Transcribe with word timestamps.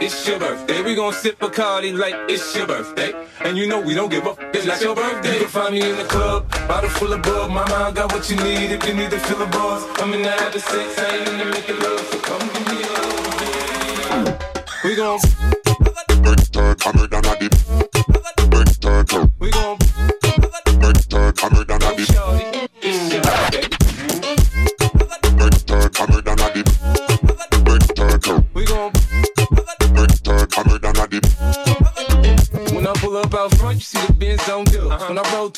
it's 0.00 0.26
your 0.26 0.38
birthday. 0.38 0.82
We 0.82 0.94
gon' 0.94 1.12
sip 1.12 1.38
Bacardi 1.38 1.96
like 1.96 2.14
it's 2.28 2.56
your 2.56 2.66
birthday. 2.66 3.12
And 3.40 3.56
you 3.56 3.66
know 3.66 3.80
we 3.80 3.94
don't 3.94 4.10
give 4.10 4.26
up, 4.26 4.38
it's 4.54 4.66
not 4.66 4.80
your 4.80 4.94
birthday. 4.94 5.34
You 5.34 5.40
can 5.40 5.48
find 5.48 5.74
me 5.74 5.88
in 5.88 5.96
the 5.96 6.04
club, 6.04 6.48
bottle 6.66 6.90
full 6.90 7.12
of 7.12 7.22
bug. 7.22 7.50
My 7.50 7.68
mind 7.68 7.96
got 7.96 8.12
what 8.12 8.28
you 8.30 8.36
need 8.36 8.72
if 8.72 8.86
you 8.86 8.94
need 8.94 9.10
to 9.10 9.18
fill 9.18 9.38
the 9.38 9.46
buzz, 9.46 9.84
I'm 10.00 10.12
in 10.14 10.22
the 10.22 10.30
habit 10.30 10.56
of 10.56 10.62
sex, 10.62 10.98
I 10.98 11.16
ain't 11.16 11.28
in 11.28 11.38
the 11.38 11.44
making 11.44 11.78
love. 11.78 12.00
So 12.00 12.18
come 12.20 12.40
give 12.54 12.66
me 12.66 12.82
love. 12.92 14.38
We 14.84 14.96
gon' 14.96 15.20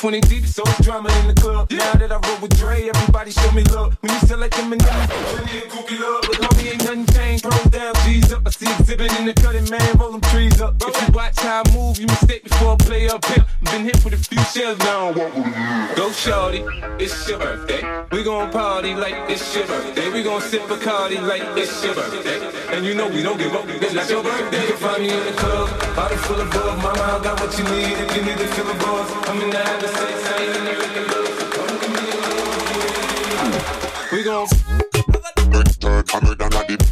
20 0.03 0.21
deep, 0.23 0.45
so 0.45 0.65
it's 0.67 0.85
drama 0.85 1.09
in 1.21 1.29
the 1.29 1.41
club. 1.41 1.71
Now 1.71 1.93
that 1.93 2.11
I 2.11 2.19
roll 2.27 2.41
with 2.43 2.59
Dre, 2.59 2.89
everybody 2.89 3.31
show 3.31 3.53
me 3.53 3.63
love. 3.71 3.97
When 4.01 4.11
you 4.13 4.19
sell 4.27 4.39
like 4.39 4.51
them 4.51 4.73
and 4.73 4.83
plenty 4.83 5.59
of 5.59 5.65
it 5.65 6.01
love. 6.01 6.25
But 6.27 6.37
homie, 6.43 6.73
ain't 6.73 6.83
nothing 6.83 7.07
changed. 7.15 7.45
Throw 7.45 7.71
down, 7.71 7.95
G's 8.03 8.33
up. 8.33 8.43
I 8.45 8.51
see 8.51 8.67
exhibit 8.67 9.17
in 9.21 9.27
the 9.27 9.35
cutting, 9.35 9.71
man. 9.71 9.97
Roll 9.99 10.11
them 10.11 10.21
trees 10.33 10.61
up. 10.61 10.75
If 10.81 11.01
you 11.07 11.15
watch 11.15 11.39
how 11.39 11.63
I 11.65 11.73
move, 11.73 12.01
you 12.01 12.07
mistake 12.07 12.43
before 12.43 12.73
I 12.73 12.77
play 12.83 13.09
up 13.09 13.25
here. 13.27 13.45
Been 13.71 13.85
hit 13.85 14.05
with 14.05 14.15
a 14.15 14.17
few 14.17 14.43
shells 14.43 14.79
now. 14.81 15.13
Go, 15.95 16.11
shorty. 16.11 16.65
It's 16.99 17.15
we 18.11 18.23
gon' 18.25 18.51
party 18.51 18.95
like 18.95 19.15
it's 19.31 19.53
shiver. 19.53 19.81
Then 19.95 20.13
We 20.13 20.23
gon' 20.23 20.41
sip 20.41 20.69
a 20.71 20.77
cardi 20.77 21.19
like 21.19 21.43
it's 21.57 21.81
shiver. 21.81 22.03
And 22.75 22.85
you 22.85 22.95
know 22.95 23.09
we 23.09 23.23
don't 23.23 23.39
give 23.39 23.55
up. 23.55 23.65
It's 23.69 23.95
not 23.95 24.09
your 24.11 24.23
birthday. 24.23 24.63
You 24.63 24.69
can 24.69 24.77
find 24.77 25.03
me 25.03 25.11
in 25.11 25.25
the 25.25 25.33
club, 25.33 25.69
bottle 25.97 26.19
full 26.19 26.41
of 26.41 26.55
love. 26.55 26.79
Mama, 26.83 27.03
I 27.03 27.23
got 27.23 27.41
what 27.41 27.57
you 27.59 27.65
need. 27.65 27.97
If 28.03 28.17
you 28.17 28.23
need 28.23 28.39
to 28.39 28.47
fill 28.49 28.65
the 28.67 28.75
buzz, 28.75 29.11
I'm 29.29 29.41
in 29.41 29.51
the 29.51 29.59
habit 29.59 29.85
of 29.85 29.97
saying, 30.27 30.57
and 30.57 30.65
you're 30.69 30.83
in 30.83 30.93
the 30.95 31.03
love. 31.13 31.33
A 34.11 34.15
love. 34.29 34.51
We. 36.69 36.92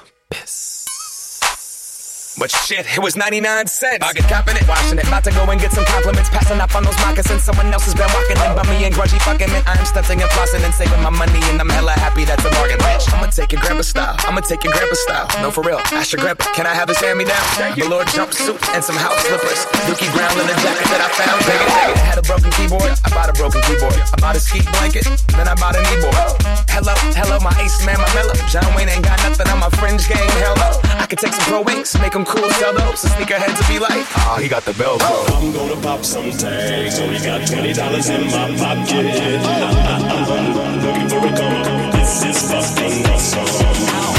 Shit, 2.71 2.87
it 2.87 3.03
was 3.03 3.19
99 3.19 3.67
cents. 3.67 3.99
I 3.99 4.15
get 4.15 4.31
copping 4.31 4.55
it, 4.55 4.63
washing 4.63 4.95
it. 4.95 5.03
About 5.03 5.27
to 5.27 5.31
go 5.35 5.43
and 5.43 5.59
get 5.59 5.75
some 5.75 5.83
compliments. 5.91 6.31
Passing 6.31 6.55
up 6.63 6.71
on 6.71 6.87
those 6.87 6.95
moccasins. 7.03 7.43
Someone 7.43 7.67
else 7.67 7.83
has 7.83 7.91
been 7.91 8.07
walking 8.15 8.39
in 8.39 8.55
by 8.55 8.63
me 8.71 8.87
and 8.87 8.95
grudgy 8.95 9.19
fucking 9.27 9.51
man. 9.51 9.59
I'm 9.67 9.83
stunting 9.83 10.23
and 10.23 10.31
flossing 10.31 10.63
and 10.63 10.71
saving 10.71 11.03
my 11.03 11.11
money. 11.11 11.35
And 11.51 11.59
I'm 11.59 11.67
hella 11.67 11.91
happy 11.99 12.23
that's 12.23 12.47
a 12.47 12.51
bargain, 12.55 12.79
bitch. 12.79 13.11
I'ma 13.11 13.27
take 13.27 13.51
your 13.51 13.59
grandpa 13.59 13.83
style. 13.83 14.15
I'ma 14.23 14.39
take 14.39 14.63
your 14.63 14.71
grandpa 14.71 14.95
style. 15.03 15.27
No, 15.43 15.51
for 15.51 15.67
real. 15.67 15.83
Ask 15.91 16.15
your 16.15 16.23
grandpa, 16.23 16.47
can 16.55 16.63
I 16.63 16.71
have 16.71 16.87
his 16.87 16.95
hand 17.03 17.19
me 17.19 17.27
down? 17.27 17.43
Velour 17.75 18.07
jumpsuit 18.15 18.55
and 18.71 18.79
some 18.79 18.95
house 18.95 19.19
slippers. 19.27 19.67
Dookie 19.91 20.07
Brown 20.15 20.31
in 20.39 20.47
the 20.47 20.55
jacket 20.63 20.87
that 20.95 21.03
I 21.03 21.11
found. 21.11 21.43
Dig 21.43 21.59
it, 21.59 21.67
dig 21.67 21.91
it. 21.91 21.99
I 21.99 22.07
had 22.07 22.19
a 22.19 22.23
broken 22.23 22.55
keyboard. 22.55 22.87
I 23.03 23.09
bought 23.11 23.27
a 23.27 23.35
broken 23.35 23.59
keyboard. 23.67 23.99
I 23.99 24.15
bought 24.23 24.39
a 24.39 24.39
ski 24.39 24.63
blanket. 24.79 25.11
Then 25.35 25.43
I 25.43 25.59
bought 25.59 25.75
a 25.75 25.83
kneeboard. 25.83 26.70
Hello, 26.71 26.95
hello, 27.13 27.37
my 27.39 27.51
ace 27.59 27.85
man, 27.85 27.97
my 27.99 28.07
mellow. 28.15 28.33
John 28.47 28.65
Wayne 28.75 28.89
ain't 28.89 29.03
got 29.03 29.19
nothing 29.27 29.47
on 29.49 29.59
my 29.59 29.69
fringe 29.77 30.07
game. 30.07 30.17
Hell 30.41 30.55
no. 30.55 30.71
I 30.97 31.05
could 31.05 31.19
take 31.19 31.33
some 31.33 31.45
pro 31.45 31.61
wings, 31.61 31.93
make 31.99 32.13
them 32.13 32.25
cool, 32.25 32.49
sell 32.57 32.73
those. 32.73 33.03
And 33.03 33.13
sneakerheads 33.13 33.59
will 33.59 33.67
be 33.67 33.79
like, 33.79 34.05
ah, 34.17 34.39
he 34.41 34.47
got 34.47 34.63
the 34.63 34.71
Velcro. 34.71 35.03
I'm 35.35 35.51
gonna 35.51 35.75
pop 35.81 36.03
some 36.03 36.31
tags. 36.31 36.99
Only 36.99 37.19
got 37.19 37.45
twenty 37.47 37.73
dollars 37.73 38.09
in 38.09 38.25
my 38.31 38.55
pocket. 38.55 39.43
I'm 39.43 40.79
looking 40.79 41.09
for 41.11 41.19
a 41.19 41.31
come. 41.35 41.91
This 41.91 42.23
is 42.23 42.39
fucking 42.49 43.05
awesome. 43.11 43.45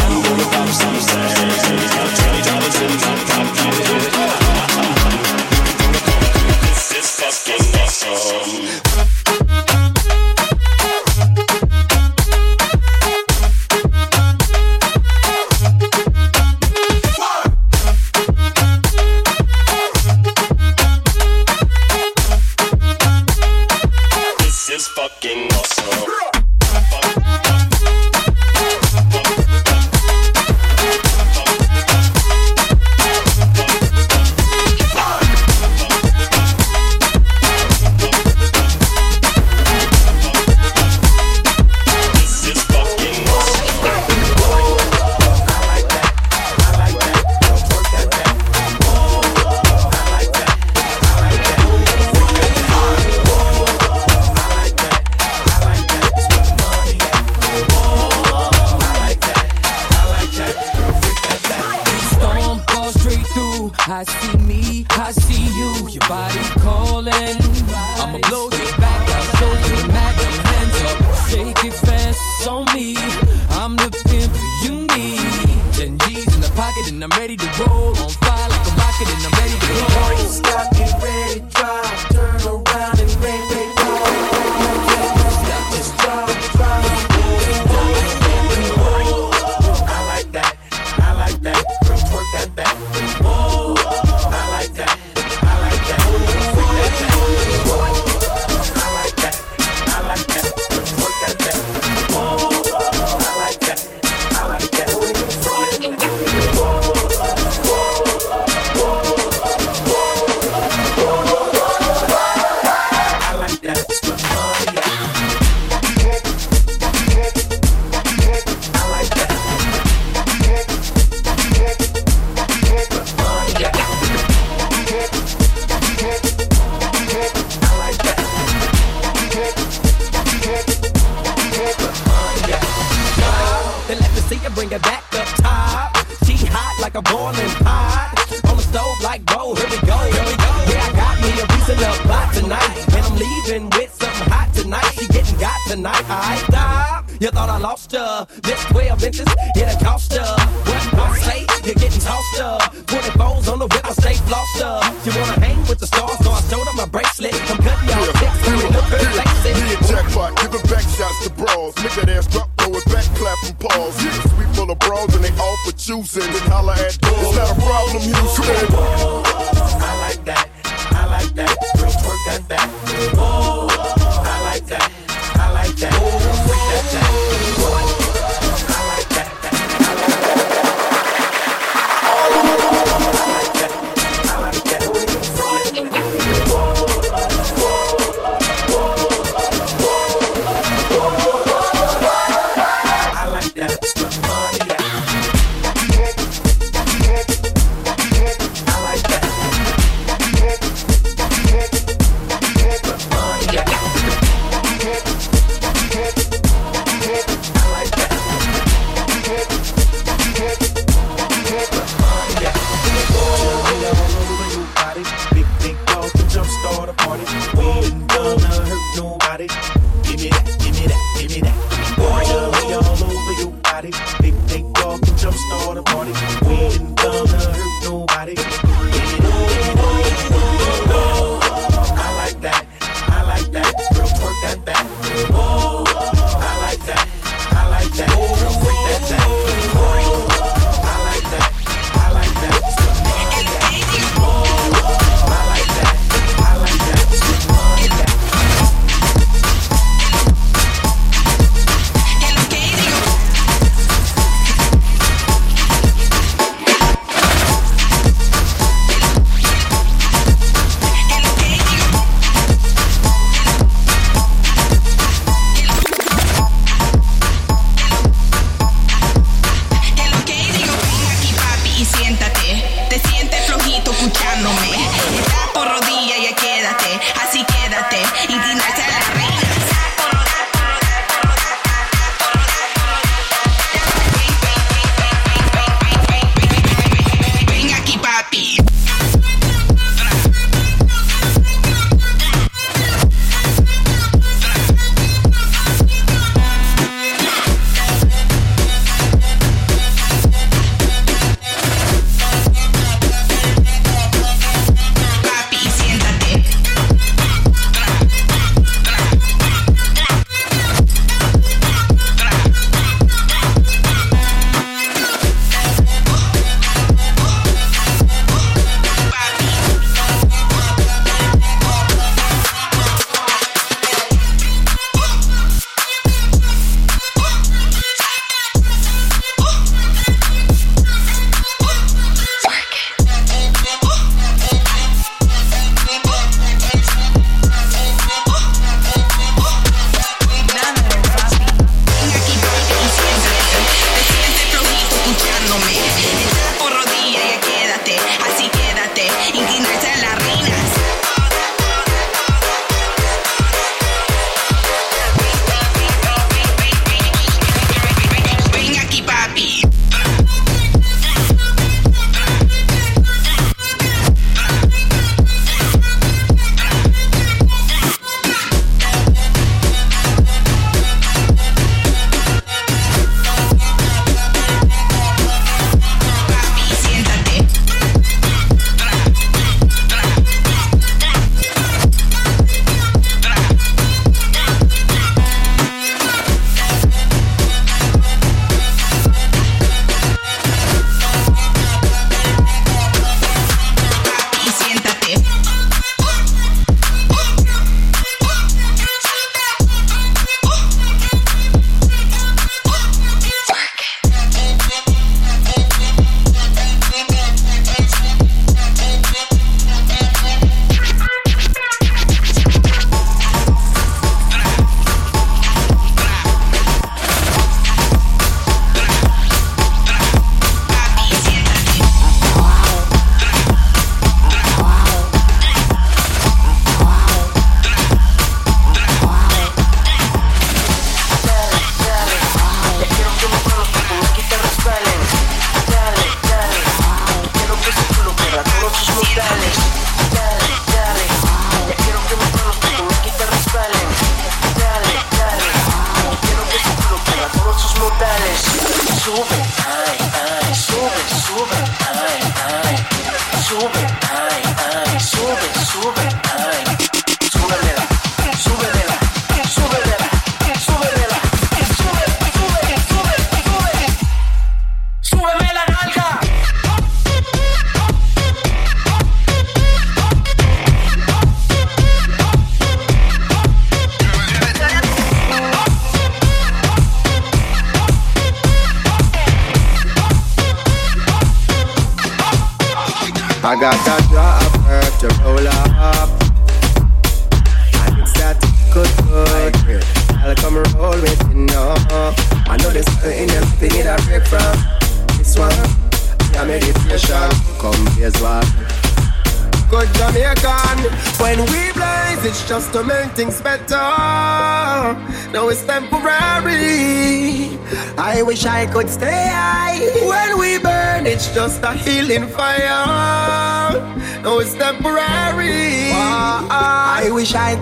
I'm 0.04 0.22
gonna 0.22 0.46
pop 0.52 0.68
some 0.68 1.00
tags. 1.08 1.64
Only 1.66 1.88
got 1.88 2.08
twenty 2.20 2.42
dollars 2.46 2.76
in 2.84 2.92
my 3.00 3.16
pocket. 3.32 3.74
This 6.68 6.84
is 7.00 7.08
fucking 7.16 7.64
awesome. 7.80 8.91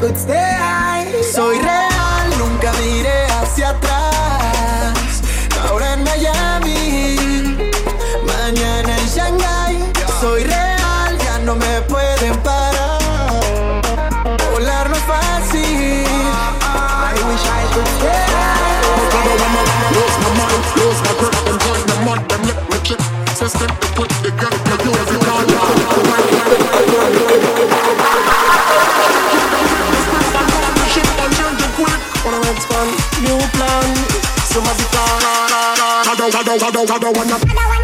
Could 0.00 0.16
stay 0.16 0.69
don't, 36.58 36.62
I 36.64 36.70
don't, 36.72 36.90
I 36.90 36.98
don't, 36.98 37.16
I 37.16 37.22
don't 37.22 37.46
wanna 37.46 37.79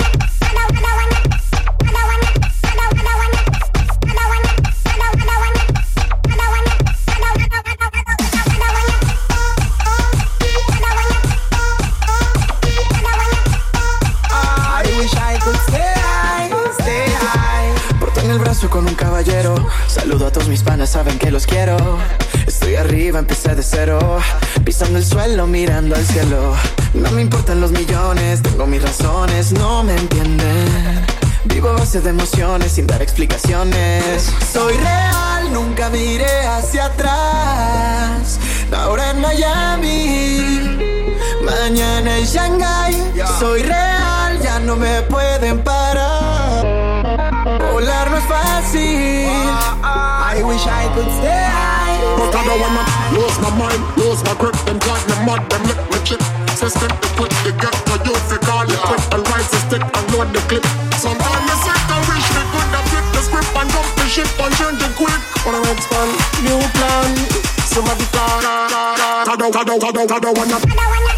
Suelo, 25.27 25.49
mirando 25.49 25.97
al 25.97 26.07
cielo. 26.07 26.55
No 26.95 27.11
me 27.11 27.23
importan 27.23 27.61
los 27.61 27.73
millones, 27.73 28.41
tengo 28.43 28.65
mis 28.65 28.81
razones, 28.81 29.51
no 29.51 29.83
me 29.83 29.97
entienden. 29.97 31.05
Vivo 31.47 31.71
a 31.71 31.73
base 31.73 32.01
de 32.01 32.11
emociones 32.11 32.71
sin 32.71 32.87
dar 32.87 33.03
explicaciones. 33.03 34.31
Soy 34.53 34.75
real, 34.77 35.53
nunca 35.53 35.91
miré 35.91 36.47
hacia 36.47 36.85
atrás. 36.85 38.39
Ahora 38.73 39.11
en 39.11 39.21
Miami, 39.21 40.79
mañana 41.45 42.19
en 42.19 42.25
Shanghai. 42.25 42.95
Soy 43.41 43.65
real, 43.65 44.41
ya 44.41 44.61
no 44.61 44.77
me 44.77 45.03
pueden 45.03 45.59
parar. 45.65 46.63
Volar 47.73 48.13
no 48.13 48.19
es 48.19 48.25
fácil. 48.27 49.27
I 49.83 50.41
wish 50.45 50.65
I 50.69 50.89
could 50.95 51.11
stay 51.19 51.76
But 52.37 52.53
I 52.53 52.57
wanna 52.61 52.85
lose 53.17 53.33
my 53.41 53.49
mind, 53.57 53.81
lose 53.97 54.21
my 54.29 54.37
grip, 54.37 54.53
and 54.69 54.77
join 54.85 55.01
the 55.09 55.17
mud, 55.25 55.41
them 55.49 55.63
let 55.73 55.81
me 55.89 55.97
chip. 56.05 56.21
System 56.53 56.93
to 56.93 57.09
put 57.17 57.33
the 57.49 57.53
gun 57.57 57.73
to 57.73 57.97
you 58.05 58.13
if 58.13 58.29
you 58.29 58.37
call 58.45 58.69
it 58.69 58.77
quit, 58.77 59.01
and 59.17 59.25
rise 59.33 59.49
the 59.49 59.57
stick 59.65 59.81
and 59.81 60.07
load 60.13 60.29
the 60.37 60.41
clip. 60.45 60.61
Sometimes 61.01 61.49
I 61.49 61.57
sit 61.65 61.81
and 61.97 62.05
wish 62.05 62.29
me 62.37 62.43
could 62.53 62.69
have 62.77 62.87
flip 62.93 63.07
the 63.17 63.23
script 63.25 63.57
and 63.57 63.69
jump 63.73 63.89
the 63.97 64.05
ship 64.05 64.29
and 64.37 64.53
change 64.53 64.85
it 64.85 64.93
quick. 65.01 65.17
Wanna 65.49 65.65
expand, 65.65 66.13
new 66.45 66.61
plan. 66.77 67.09
Somebody 67.65 68.05
call. 68.13 68.45
I 68.45 69.33
don't, 69.41 69.57
I 69.57 69.65
don't, 69.65 69.81
I 69.81 69.91
don't, 69.97 70.13
I 70.13 70.19
don't 70.21 70.37
wanna. 70.37 70.57
Everybody, 70.61 71.16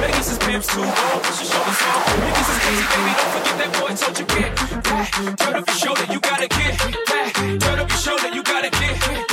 Niggas 0.00 0.32
is 0.32 0.38
pimps 0.38 0.66
too 0.68 0.80
old, 0.80 1.22
push 1.22 1.42
your 1.42 1.50
shoulders 1.52 1.82
off. 1.82 2.06
Niggas 2.24 2.48
is 2.52 2.58
busy, 2.64 2.84
baby, 2.92 3.12
don't 3.18 3.32
forget 3.34 3.56
that 3.60 3.70
boy 3.78 3.92
told 3.94 4.18
you 4.18 4.26
get 4.26 4.56
that. 4.56 5.36
Turn 5.38 5.54
up 5.56 5.66
your 5.66 5.76
shoulder, 5.76 6.04
you 6.12 6.20
gotta 6.20 6.48
get 6.48 6.78
that. 6.78 7.58
Turn 7.60 7.78
up 7.78 7.88
your 7.88 7.98
shoulder, 7.98 8.28
you 8.28 8.42
gotta 8.42 8.70
get 8.70 9.00
that. 9.00 9.31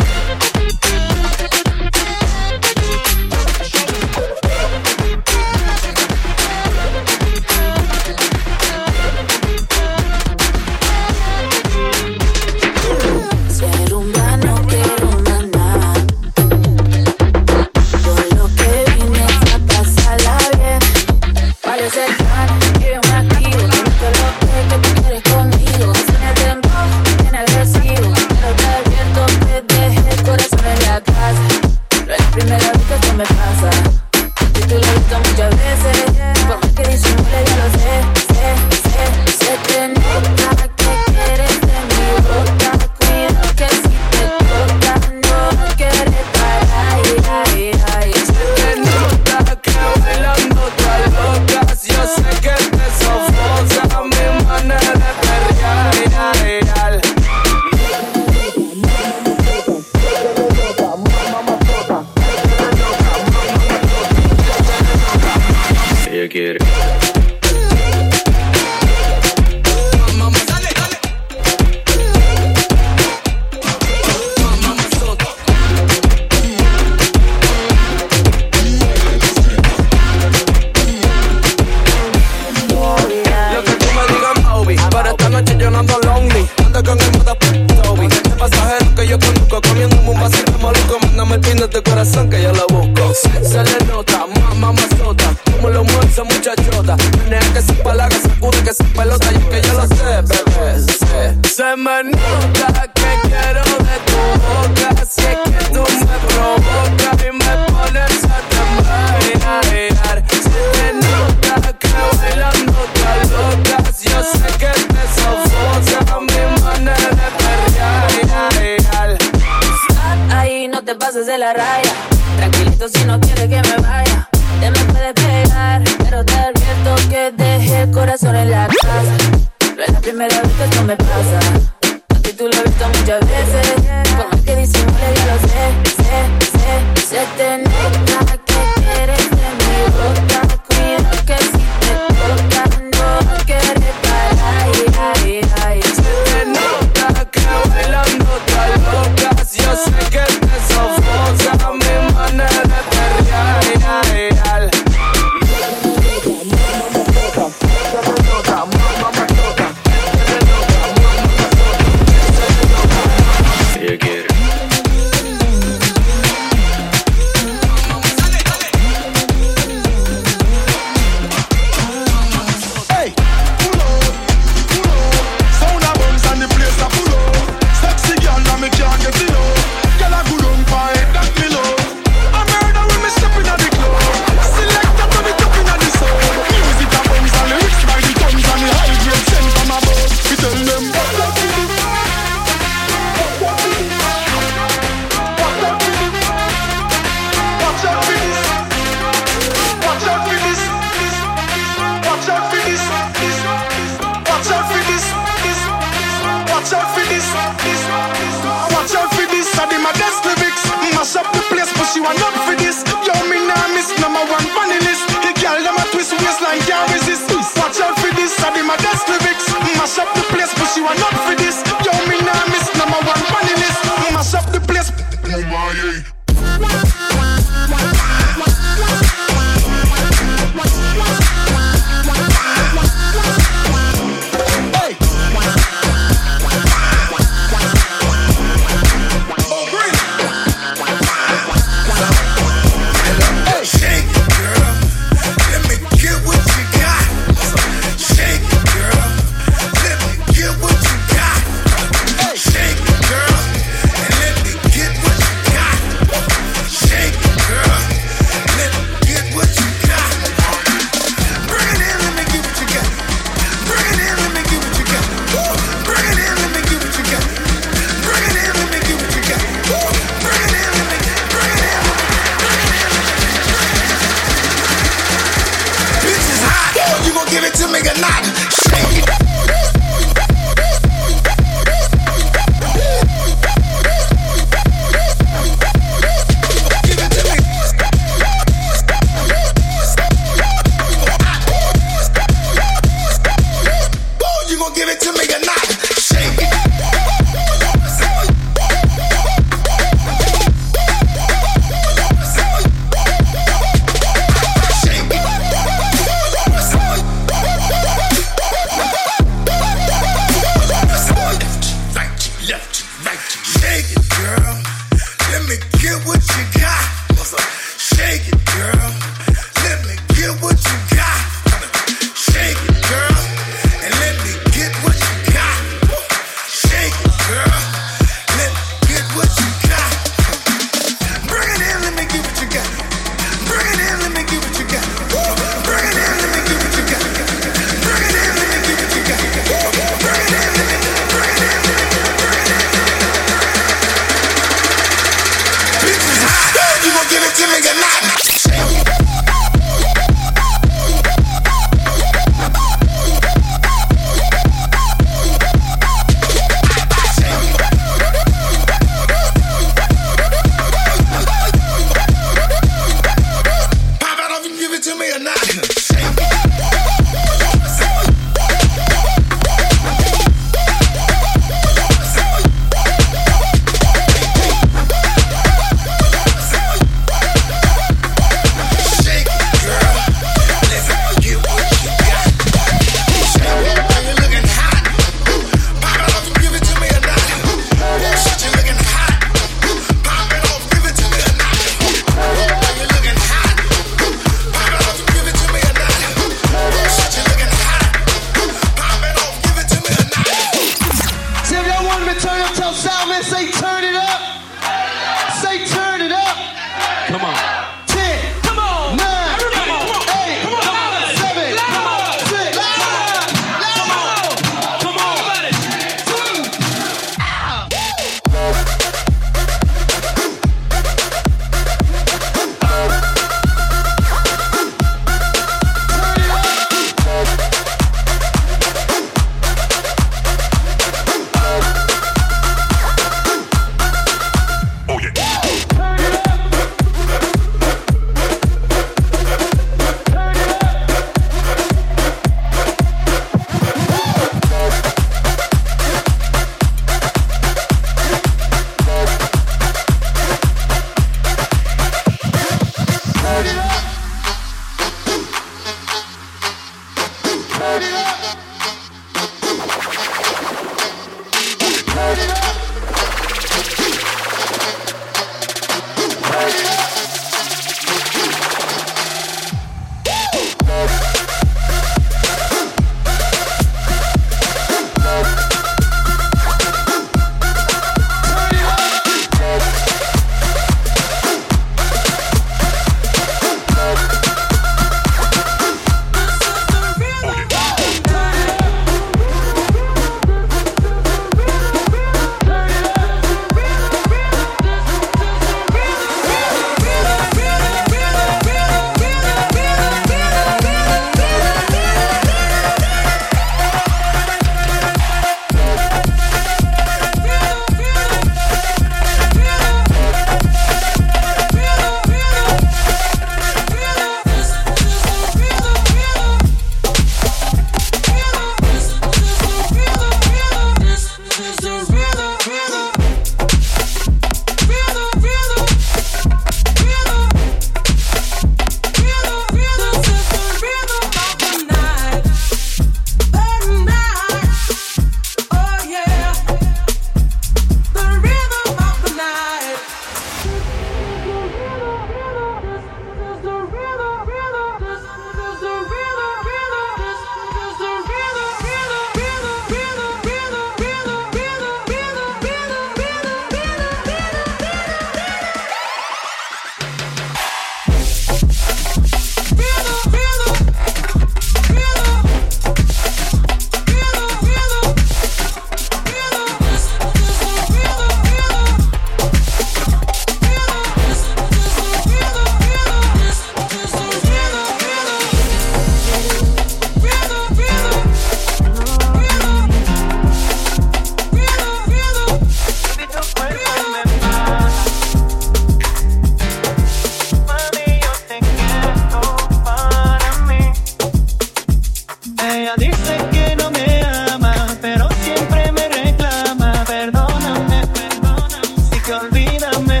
Ella 592.52 592.74
dice 592.76 593.16
que 593.32 593.56
no 593.56 593.70
me 593.70 594.02
ama, 594.32 594.54
pero 594.80 595.08
siempre 595.22 595.72
me 595.72 595.88
reclama. 595.88 596.84
Perdóname, 596.86 597.86
perdóname, 597.86 598.76
si 598.90 599.00
que 599.00 599.12
olvídame. 599.14 600.00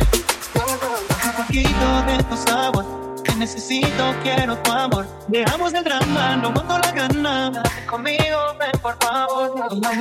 Un 1.24 1.32
poquito 1.36 2.02
de 2.06 2.22
tu 2.24 2.36
sabor, 2.36 2.84
te 3.22 3.34
necesito, 3.36 4.14
quiero 4.22 4.56
tu 4.58 4.72
amor. 4.72 5.06
Dejamos 5.28 5.72
el 5.74 5.84
drama, 5.84 6.36
no 6.36 6.50
mando 6.52 6.78
la 6.78 6.90
gana. 6.92 7.62
Conmigo, 7.88 8.38
ven 8.60 8.80
por 8.82 8.96
favor. 9.02 9.54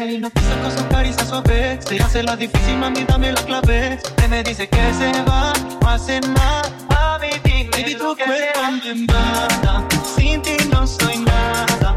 y 0.08 0.18
no 0.18 0.30
piensa 0.30 0.62
con 0.62 0.72
sus 0.72 0.84
caricias 0.84 1.28
suaves. 1.30 1.86
Se 1.86 1.98
hace 2.02 2.24
la 2.24 2.36
difícil, 2.36 2.78
mami, 2.78 3.04
dame 3.06 3.32
la 3.32 3.42
clave. 3.44 4.00
Se 4.20 4.28
me 4.28 4.44
dice 4.44 4.68
que 4.68 4.94
se 4.94 5.12
va, 5.24 5.54
no 5.82 5.90
hace 5.90 6.20
nada. 6.22 6.70
Baby, 7.72 7.96
tu 7.96 8.16
cuerpo 8.16 8.60
me 8.84 8.94
mata. 9.08 9.88
Sin 10.16 10.42
ti 10.42 10.58
no 10.72 10.86
soy 10.86 11.18
nada. 11.18 11.96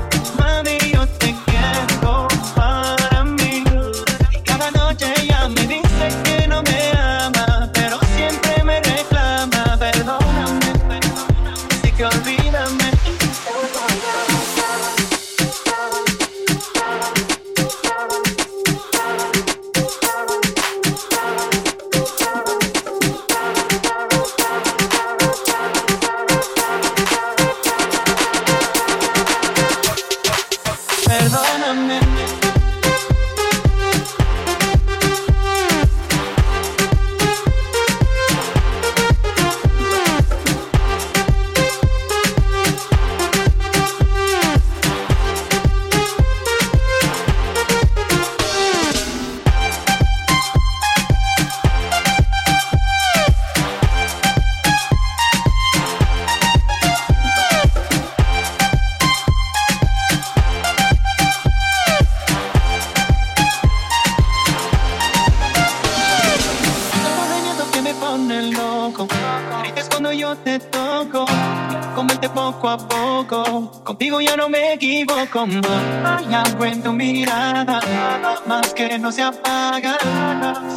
Que 78.88 78.98
no 78.98 79.10
se 79.10 79.22
apaga. 79.22 79.98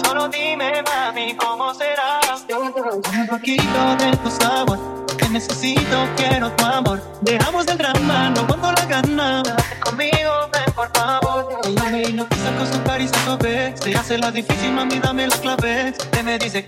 Solo 0.06 0.28
dime, 0.30 0.82
mami, 0.84 1.36
cómo 1.36 1.74
será. 1.74 2.20
Un 2.50 3.28
poquito 3.28 3.96
de 3.98 4.18
tu 4.18 4.32
sabor. 4.32 4.80
Que 5.18 5.30
necesito, 5.30 6.08
quiero 6.16 6.52
tu 6.54 6.66
amor. 6.66 7.02
Dejamos 7.22 7.68
el 7.68 7.78
drama, 7.78 8.30
no 8.30 8.48
cuando 8.48 8.72
la 8.72 8.86
gana. 8.86 9.44
Conmigo, 9.84 10.50
ven 10.54 10.74
por 10.74 10.90
favor. 10.98 11.60
Ella 11.66 11.84
me 11.92 12.02
hipnotiza 12.02 12.56
con 12.58 12.74
su 12.74 12.82
caricias. 12.84 13.20
Se 13.82 13.96
hace 13.96 14.18
la 14.18 14.32
difícil, 14.32 14.72
mami, 14.72 15.00
dame 15.00 15.28
las 15.28 15.40
claves. 15.40 15.96
Él 16.18 16.24
me 16.24 16.38
dice 16.40 16.64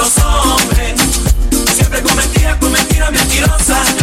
los 0.00 0.18
hombres. 0.18 0.94
Siempre 1.74 2.02
con 2.02 2.16
mentiras, 2.16 2.56
con 2.56 2.72
mentiras 2.72 3.12
mentirosas. 3.12 3.99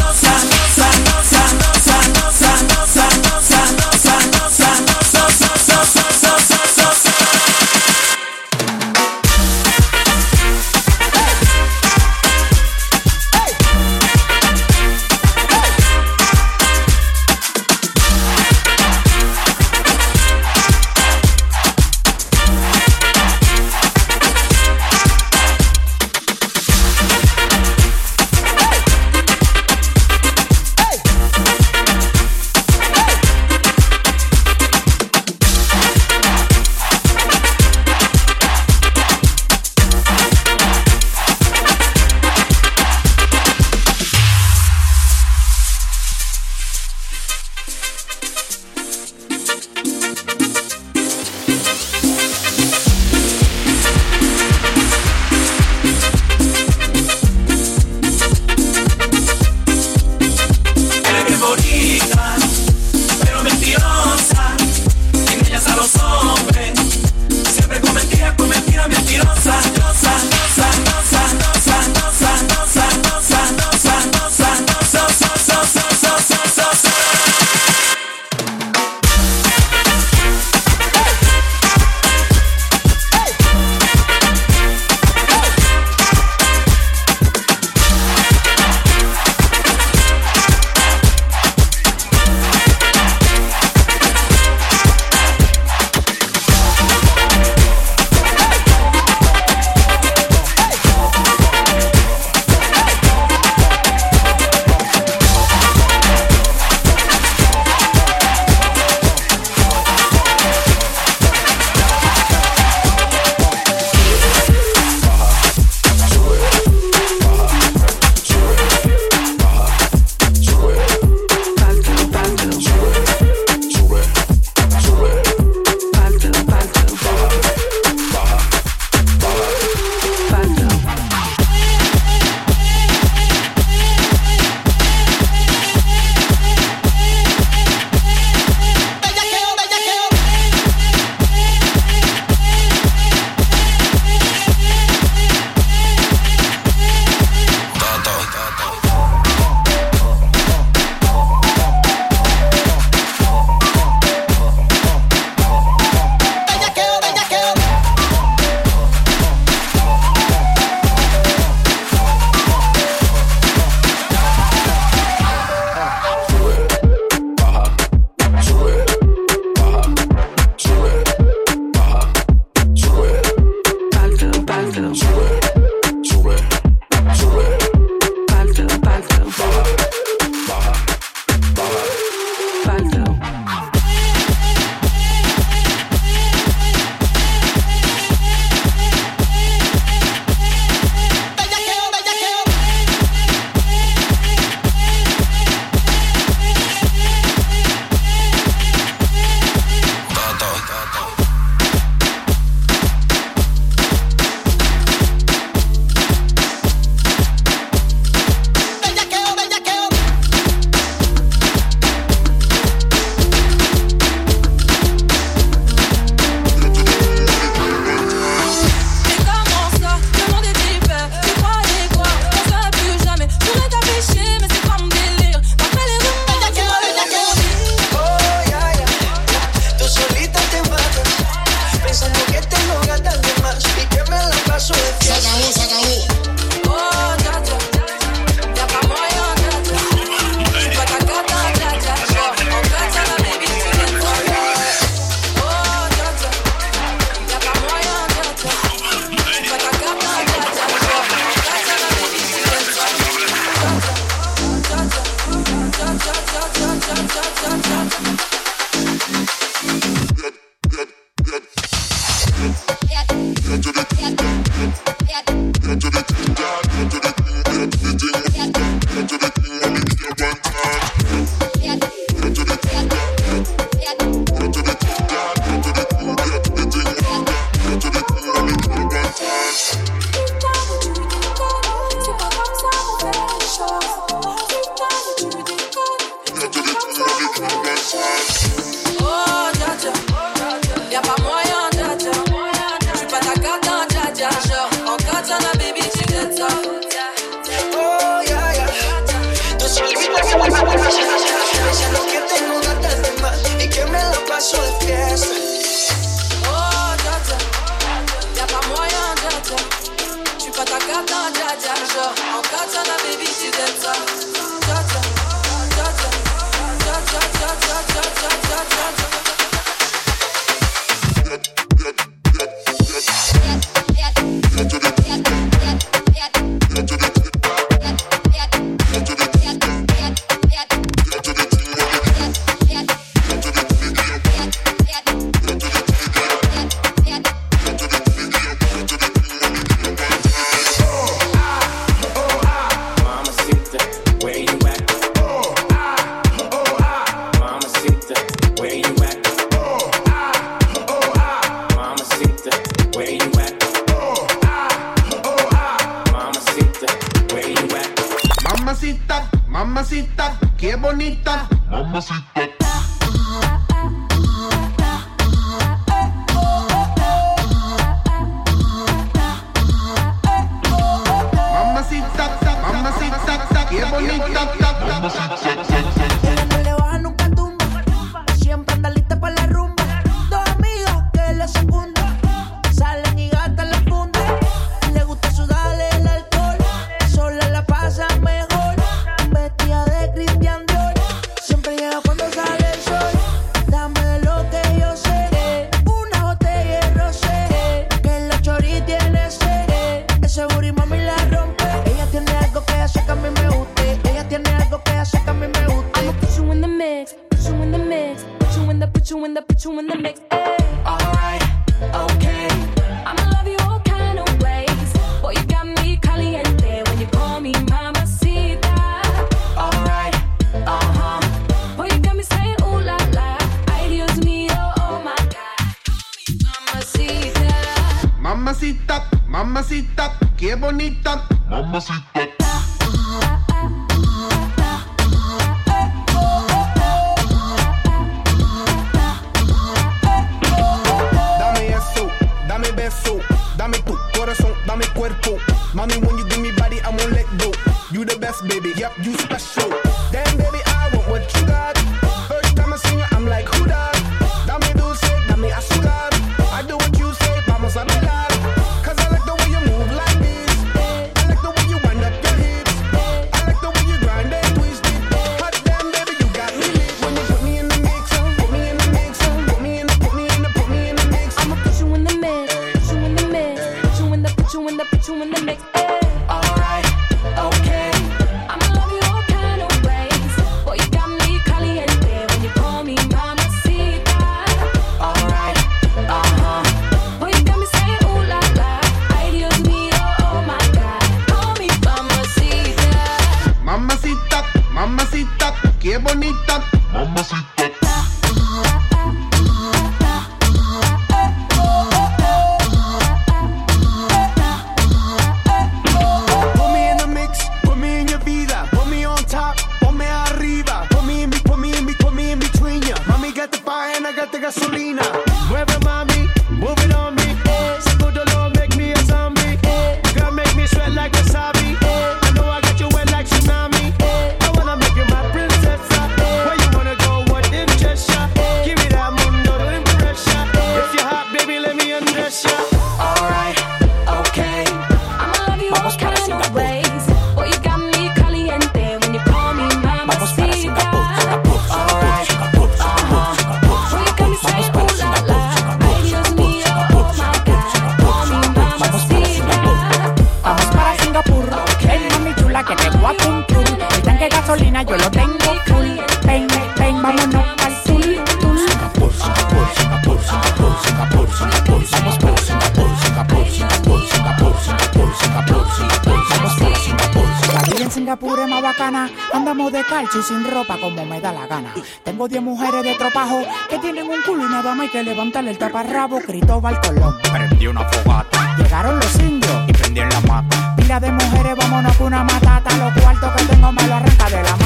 y 570.04 570.22
sin 570.22 570.44
ropa 570.50 570.78
como 570.78 571.06
me 571.06 571.20
da 571.20 571.32
la 571.32 571.48
gana. 571.48 571.74
Tengo 572.04 572.28
10 572.28 572.44
mujeres 572.44 572.84
de 572.84 572.94
tropajo 572.96 573.42
que 573.68 573.80
tienen 573.80 574.08
un 574.08 574.22
culo 574.22 574.46
y 574.46 574.50
nada 574.50 574.76
más 574.76 574.82
hay 574.82 574.90
que 574.90 575.04
levantarle 575.04 575.52
el 575.52 575.58
taparrabo. 575.58 576.20
Cristóbal 576.20 576.80
Colón. 576.82 577.16
Prendió 577.32 577.72
una 577.72 577.84
fogata. 577.86 578.56
Llegaron 578.58 579.00
los 579.00 579.16
indios 579.20 579.56
y 579.68 579.74
prendieron 579.74 580.12
la 580.12 580.22
mata. 580.22 580.76
Pila 580.76 581.00
de 581.00 581.12
mujeres, 581.12 581.56
vámonos 581.58 581.98
con 581.98 582.08
una 582.08 582.24
matata. 582.24 582.78
Los 582.78 583.04
cuartos 583.04 583.32
que 583.38 583.46
tengo 583.46 583.72
me 583.72 583.88
lo 583.88 583.96
arranca 583.96 584.30
de 584.30 584.44
la 584.44 584.57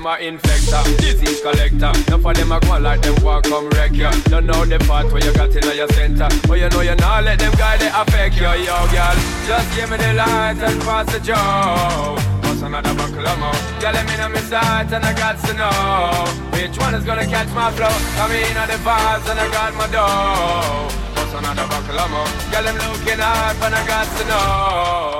them 0.00 0.06
are 0.06 0.18
infector, 0.18 0.96
disease 0.98 1.40
collector. 1.40 1.92
Enough 2.08 2.24
of 2.24 2.34
them 2.34 2.52
a 2.52 2.60
going 2.60 2.82
like 2.82 3.02
them 3.02 3.14
walk 3.22 3.44
come 3.44 3.68
wreck 3.70 3.92
ya. 3.92 4.10
Don't 4.24 4.46
know 4.46 4.64
the 4.64 4.78
part 4.86 5.12
where 5.12 5.22
you 5.24 5.32
got 5.34 5.50
in 5.50 5.76
your 5.76 5.88
center. 5.88 6.28
But 6.48 6.58
you 6.58 6.68
know 6.70 6.80
you 6.80 6.94
not 6.96 7.24
let 7.24 7.38
them 7.38 7.52
guy 7.52 7.76
they 7.76 7.88
affect 7.88 8.36
you, 8.36 8.42
yo 8.42 8.76
girl. 8.92 9.16
Just 9.46 9.76
give 9.76 9.90
me 9.90 9.96
the 9.98 10.14
light 10.14 10.56
and 10.58 10.80
pass 10.82 11.12
the 11.12 11.20
joke 11.20 12.20
bust 12.40 12.62
another 12.62 12.94
buckle 12.94 13.26
of 13.26 13.38
more. 13.38 13.52
Girl, 13.80 13.96
I'm 13.96 14.08
in 14.08 14.36
a 14.36 14.40
sight 14.40 14.92
and 14.92 15.04
I 15.04 15.12
got 15.12 15.38
to 15.46 15.52
know 15.54 16.24
which 16.56 16.78
one 16.78 16.94
is 16.94 17.04
gonna 17.04 17.26
catch 17.26 17.48
my 17.54 17.70
flow. 17.72 17.94
I'm 18.20 18.32
in 18.32 18.56
a 18.56 18.66
vibes 18.80 19.28
and 19.30 19.38
I 19.38 19.48
got 19.52 19.74
my 19.74 19.86
dough. 19.92 20.88
Bust 21.14 21.34
another 21.36 21.66
buckle 21.68 22.00
of 22.00 22.10
more. 22.10 22.26
Girl, 22.50 22.68
I'm 22.68 22.76
looking 22.76 23.20
hard 23.20 23.56
and 23.64 23.74
I 23.74 23.86
got 23.86 24.06
to 24.16 24.24
know. 24.30 25.10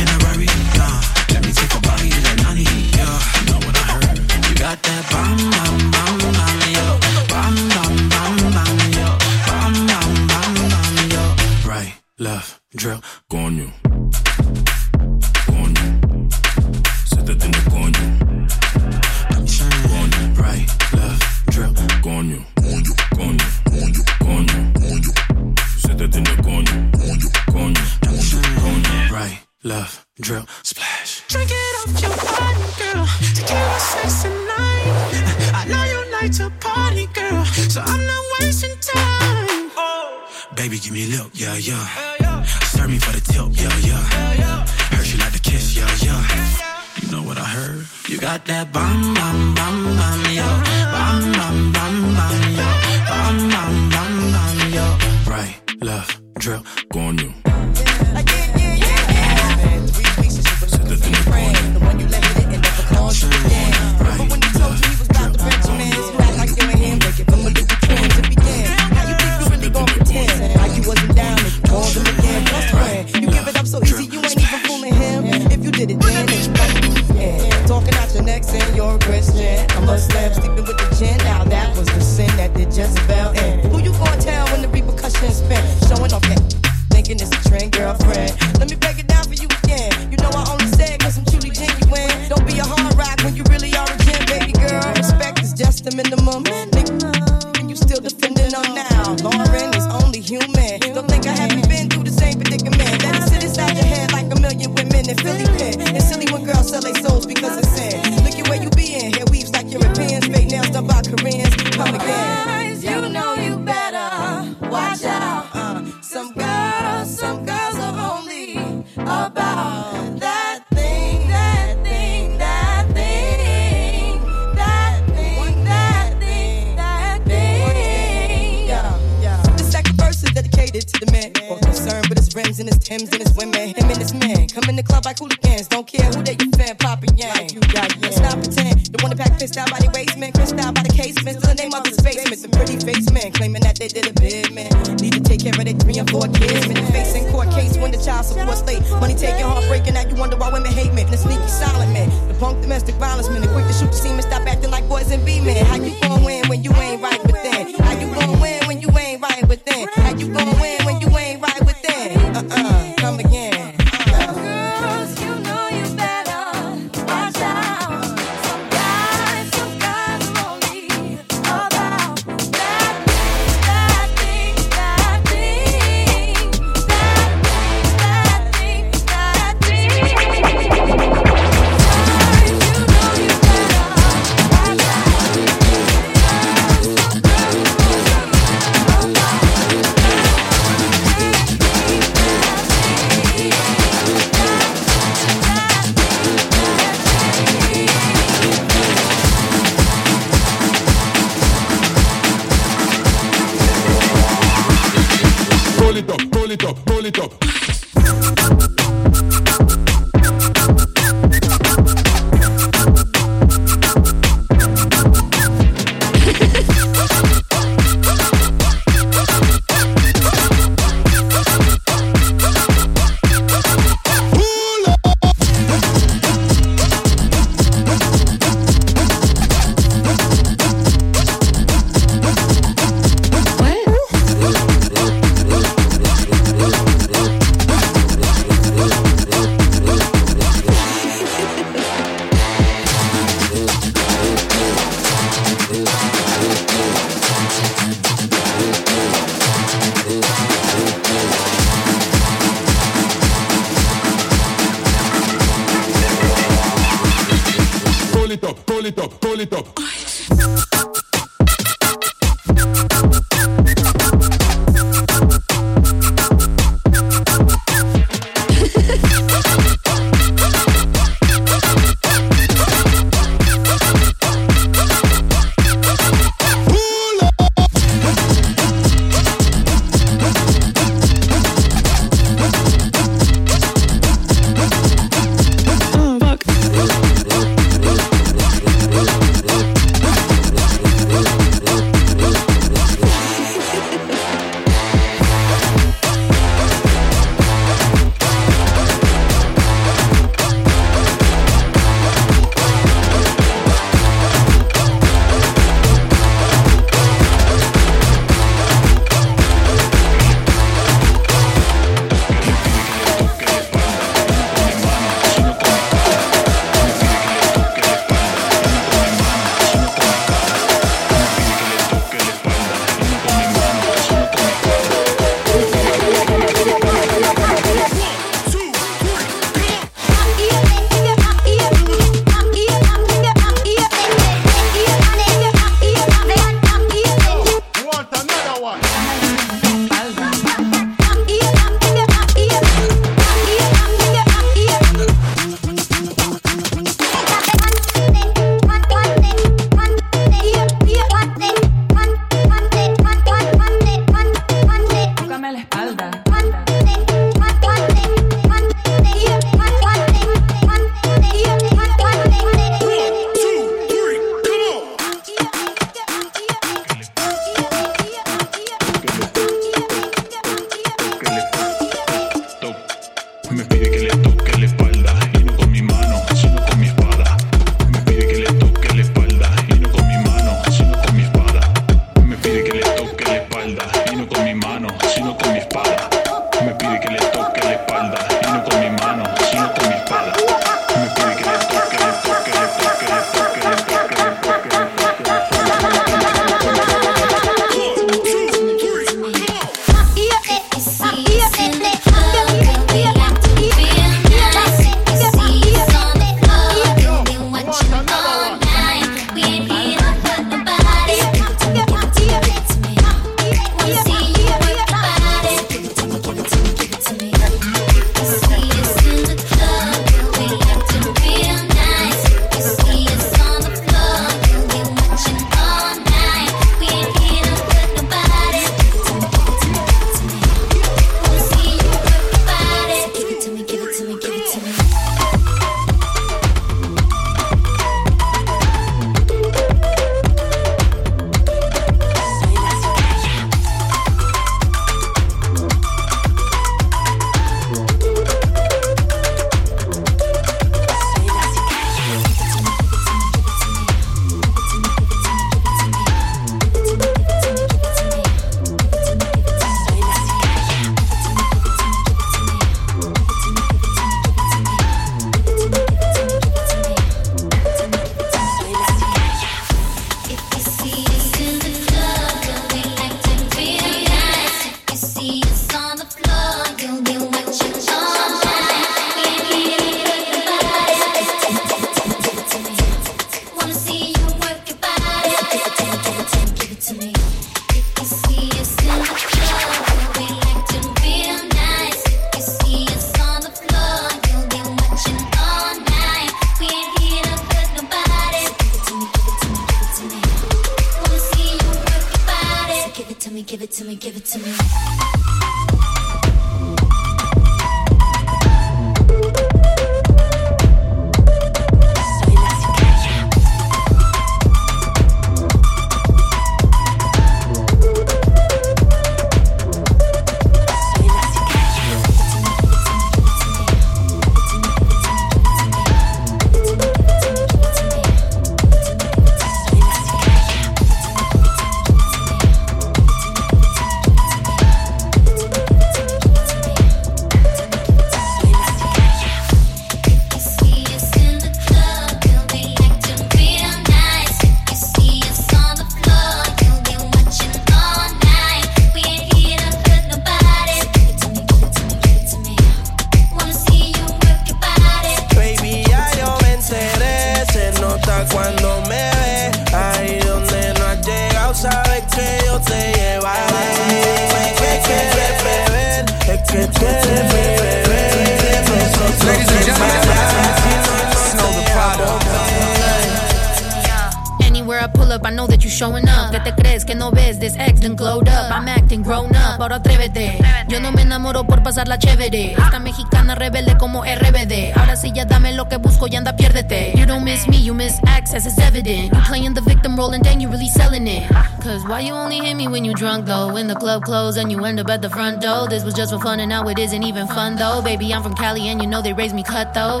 Drunk 592.98 593.26
though? 593.26 593.52
When 593.52 593.68
the 593.68 593.76
club 593.76 594.02
closed 594.02 594.36
and 594.36 594.50
you 594.50 594.64
end 594.64 594.80
up 594.80 594.88
at 594.90 595.00
the 595.00 595.08
front 595.08 595.40
door. 595.40 595.68
This 595.68 595.84
was 595.84 595.94
just 595.94 596.12
for 596.12 596.18
fun 596.18 596.40
and 596.40 596.48
now 596.48 596.66
it 596.68 596.78
isn't 596.78 597.02
even 597.04 597.28
fun 597.28 597.56
though. 597.56 597.80
Baby, 597.80 598.12
I'm 598.12 598.22
from 598.22 598.34
Cali 598.34 598.68
and 598.68 598.82
you 598.82 598.88
know 598.88 599.00
they 599.00 599.12
raised 599.12 599.34
me 599.34 599.44
cut 599.44 599.72
though. 599.72 600.00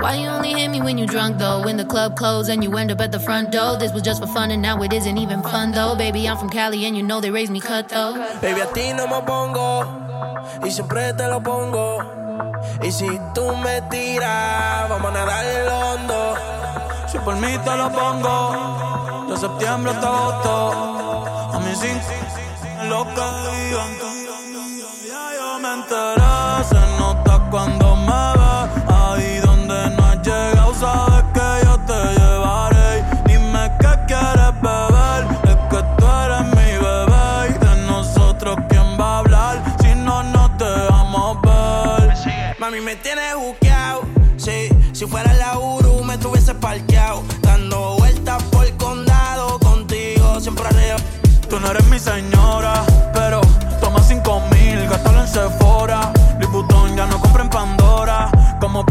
Why 0.00 0.14
you 0.14 0.28
only 0.28 0.54
hit 0.54 0.70
me 0.70 0.80
when 0.80 0.96
you 0.96 1.06
drunk 1.06 1.38
though? 1.38 1.62
When 1.62 1.76
the 1.76 1.84
club 1.84 2.16
closed 2.16 2.48
and 2.50 2.64
you 2.64 2.74
end 2.76 2.90
up 2.90 3.00
at 3.00 3.12
the 3.12 3.20
front 3.20 3.52
door. 3.52 3.76
This 3.76 3.92
was 3.92 4.02
just 4.02 4.22
for 4.22 4.26
fun 4.28 4.50
and 4.50 4.62
now 4.62 4.82
it 4.82 4.92
isn't 4.92 5.18
even 5.18 5.42
fun 5.42 5.72
though. 5.72 5.94
Baby, 5.94 6.26
I'm 6.26 6.38
from 6.38 6.48
Cali 6.48 6.86
and 6.86 6.96
you 6.96 7.02
know 7.02 7.20
they 7.20 7.30
raised 7.30 7.52
me 7.52 7.60
cut 7.60 7.90
though. 7.90 8.14
Baby, 8.40 8.60
a 8.62 8.66
ti 8.72 8.92
no 8.94 9.06
me 9.06 9.20
pongo 9.20 9.84
y 10.64 10.70
siempre 10.70 11.12
te 11.12 11.28
lo 11.28 11.40
pongo. 11.42 11.98
Y 12.82 12.90
si 12.90 13.08
tú 13.34 13.54
me 13.56 13.82
tiras, 13.90 14.88
vamos 14.88 15.10
a 15.10 15.14
nadar 15.14 15.44
el 15.44 15.68
hondo. 15.68 16.34
Si 17.06 17.18
por 17.18 17.36
mí 17.36 17.58
te 17.64 17.76
lo 17.76 17.90
pongo, 17.90 19.26
de 19.28 19.36
septiembre 19.36 19.92
hasta 19.92 20.06
agosto. 20.06 21.09
A 21.60 21.62
mí 21.62 21.76
sin 21.76 22.88
lo 22.88 23.04
que 23.04 23.26
digan. 23.50 23.92
Ya 25.06 25.24
yo 25.38 25.58
me 25.58 25.74
enteré, 25.74 26.64
se 26.68 26.80
nota 26.98 27.48
cuando 27.50 27.89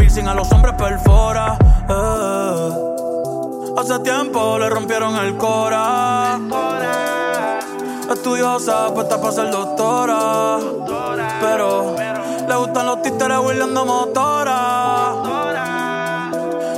piercing 0.10 0.28
a 0.28 0.34
los 0.34 0.52
hombres 0.52 0.74
perfora. 0.76 1.58
eh. 1.88 2.70
Hace 3.78 4.00
tiempo 4.00 4.58
le 4.58 4.70
rompieron 4.70 5.16
el 5.18 5.38
cora. 5.38 6.40
Estudiosa, 8.12 8.92
puesta 8.94 9.22
para 9.22 9.32
ser 9.32 9.52
doctora. 9.52 10.58
Pero 11.42 11.96
le 12.48 12.56
gustan 12.56 12.86
los 12.88 13.02
títeres 13.04 13.38
huirleando 13.38 13.86
motora. 13.86 15.14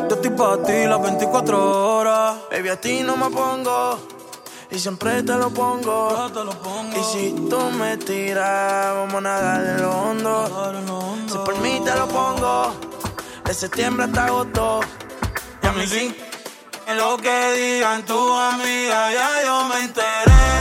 Yo 0.10 0.16
estoy 0.16 0.32
para 0.32 0.62
ti 0.64 0.86
las 0.86 1.02
24 1.02 1.98
horas. 1.98 2.36
Baby, 2.52 2.70
a 2.70 2.82
ti 2.82 3.02
no 3.02 3.16
me 3.16 3.30
pongo. 3.30 3.98
Y 4.70 4.78
siempre 4.80 5.24
te 5.24 5.36
lo 5.36 5.50
pongo. 5.50 6.10
Y 7.00 7.04
si 7.04 7.32
tú 7.50 7.60
me 7.80 7.96
tiras, 7.98 8.94
vamos 8.94 9.16
a 9.16 9.22
nadar 9.22 9.66
en 9.66 9.82
lo 9.82 9.92
hondo. 9.92 10.46
Si 11.28 11.38
por 11.38 11.58
mí 11.60 11.82
te 11.84 11.96
lo 11.96 12.08
pongo. 12.08 12.92
De 13.46 13.54
septiembre 13.54 14.06
hasta 14.06 14.26
agosto. 14.26 14.82
Y 15.64 15.68
a 15.68 15.72
mí 15.74 15.88
sí. 15.88 16.16
En 16.88 16.98
lo 16.98 17.18
que 17.18 17.52
digan 17.54 18.04
tu 18.06 18.34
amiga, 18.34 19.12
ya 19.12 19.44
yo 19.46 19.64
me 19.66 19.80
enteré. 19.86 20.61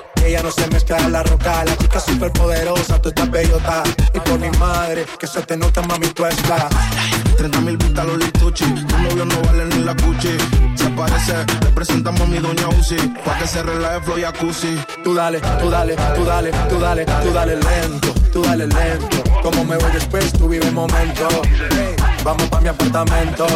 Ella 0.31 0.43
no 0.43 0.51
se 0.51 0.65
mezcla 0.67 0.97
en 0.97 1.11
la 1.11 1.23
roca, 1.23 1.65
la 1.65 1.75
chica 1.75 1.99
súper 1.99 2.31
poderosa, 2.31 3.01
tú 3.01 3.09
estás 3.09 3.29
bellota. 3.29 3.83
Y 4.13 4.19
por 4.21 4.39
mi 4.39 4.49
madre, 4.51 5.05
que 5.19 5.27
se 5.27 5.41
te 5.41 5.57
nota, 5.57 5.81
mami, 5.81 6.07
tú 6.07 6.25
estás. 6.25 6.69
30 7.35 7.59
mil 7.59 7.75
vistas 7.75 8.05
los 8.05 8.17
lituchi. 8.17 8.63
Tu 8.63 8.97
novio 8.97 9.25
no 9.25 9.41
vale 9.41 9.65
ni 9.65 9.83
la 9.83 9.93
cuchi. 9.93 10.37
Se 10.75 10.89
parece, 10.91 11.35
le 11.61 11.69
presentamos 11.71 12.21
a 12.21 12.25
mi 12.27 12.37
doña 12.37 12.69
Uzi. 12.79 12.95
Pa' 13.25 13.37
que 13.39 13.45
se 13.45 13.61
relaje 13.61 13.99
flow 14.05 14.21
jacuzzi. 14.21 14.79
Tú 15.03 15.13
dale, 15.13 15.41
tú 15.59 15.69
dale, 15.69 15.97
tú 16.15 16.23
dale, 16.23 16.51
tú 16.69 16.79
dale, 16.79 17.05
tú 17.05 17.33
dale 17.33 17.55
lento, 17.57 18.13
tú 18.31 18.41
dale 18.41 18.67
lento. 18.67 19.23
Como 19.43 19.65
me 19.65 19.75
voy 19.75 19.91
después, 19.91 20.31
tú 20.31 20.47
vive 20.47 20.65
el 20.65 20.73
momento. 20.73 21.27
Vamos 22.23 22.47
pa' 22.47 22.61
mi 22.61 22.69
apartamento. 22.69 23.47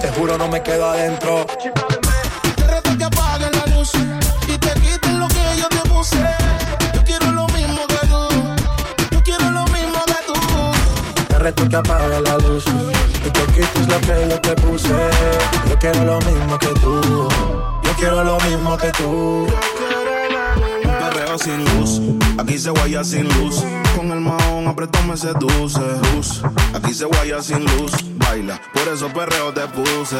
Te 0.00 0.08
juro, 0.12 0.38
no 0.38 0.48
me 0.48 0.62
quedo 0.62 0.88
adentro. 0.88 1.46
Reto 11.40 11.66
que 11.68 11.76
apague 11.76 12.20
la 12.20 12.36
luz 12.38 12.64
y 13.26 13.30
te 13.30 13.44
quites 13.46 13.88
lo 13.88 14.00
que 14.00 14.28
yo 14.28 14.40
te 14.40 14.54
puse. 14.56 14.88
Yo 15.68 15.78
quiero 15.78 16.04
lo 16.04 16.18
mismo 16.20 16.58
que 16.58 16.68
tú. 16.80 17.28
Yo 17.82 17.92
quiero 17.98 18.24
lo 18.24 18.38
mismo 18.40 18.76
que 18.76 18.90
tú. 18.92 19.46
Sin 21.38 21.64
luz, 21.76 22.00
aquí 22.38 22.58
se 22.58 22.70
guaya 22.70 23.04
sin 23.04 23.28
luz. 23.38 23.62
Con 23.96 24.10
el 24.10 24.20
mahón 24.20 24.66
apretado 24.66 25.06
me 25.06 25.16
seduce. 25.16 25.78
Luz, 26.12 26.42
aquí 26.74 26.92
se 26.92 27.04
guaya 27.04 27.40
sin 27.40 27.64
luz. 27.64 27.92
Baila, 28.16 28.60
por 28.74 28.88
eso 28.88 29.08
perreo 29.08 29.52
te 29.52 29.60
puse. 29.68 30.16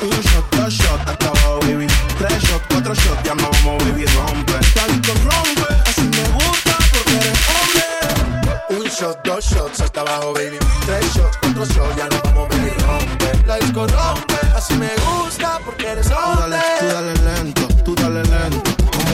Un 0.00 0.10
shot, 0.22 0.54
dos 0.56 0.72
shot, 0.72 1.00
hasta 1.08 1.26
abajo, 1.28 1.58
baby. 1.62 1.86
Tres 2.16 2.42
shot, 2.44 2.62
cuatro 2.70 2.94
shot, 2.94 3.22
ya 3.24 3.34
no 3.34 3.50
vamos, 3.50 3.84
baby, 3.84 4.04
rompe. 4.06 4.52
Talito 4.72 5.12
rompe, 5.24 5.74
así 5.84 6.02
me 6.02 6.28
gusta 6.32 6.78
porque 6.92 7.16
eres 7.16 7.40
hombre. 7.50 8.78
Un 8.78 8.86
shot, 8.88 9.18
dos 9.24 9.44
shots 9.44 9.80
hasta 9.80 10.00
abajo, 10.00 10.32
baby. 10.32 10.58
Tres 10.86 11.04
shots, 11.14 11.38
cuatro 11.42 11.64
shots, 11.66 11.96
ya 11.96 12.08
no 12.08 12.20
vamos, 12.24 12.48
baby, 12.48 12.70
rompe. 12.86 13.46
La 13.46 13.56
disco 13.56 13.86
rompe, 13.88 14.34
así 14.56 14.74
me 14.74 14.90
gusta 14.96 15.58
porque 15.64 15.88
eres 15.88 16.06
Tú 16.06 16.14
hombre. 16.14 16.56
dale, 16.56 16.62
tú 16.78 16.86
dale 16.86 17.14
lento, 17.34 17.68
tú 17.84 17.94
dale 17.96 18.22
lento. 18.22 18.71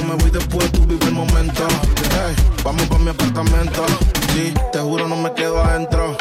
Me 0.08 0.14
voy 0.14 0.30
después, 0.30 0.72
tú 0.72 0.86
vive 0.86 1.04
el 1.04 1.12
momento. 1.12 1.68
Hey, 2.12 2.34
vamos 2.64 2.86
pa' 2.86 2.98
mi 2.98 3.10
apartamento. 3.10 3.84
Sí, 4.32 4.54
te 4.72 4.78
juro, 4.78 5.06
no 5.06 5.16
me 5.16 5.30
quedo 5.34 5.62
adentro. 5.62 6.16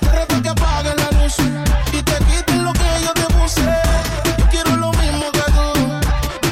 Te 0.00 0.10
reto 0.10 0.42
que 0.42 0.48
apagues 0.48 0.96
la 0.96 1.22
luz 1.22 1.36
y 1.92 2.02
te 2.02 2.16
quites 2.24 2.56
lo 2.56 2.72
que 2.72 2.90
yo 3.04 3.12
te 3.14 3.34
puse. 3.34 3.62
Yo 4.36 4.46
quiero 4.50 4.76
lo 4.78 4.90
mismo 4.94 5.30
que 5.30 5.44
tú. 5.52 5.70